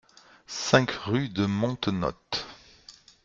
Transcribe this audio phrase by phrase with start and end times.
[0.47, 2.47] cinq rue de Montenotte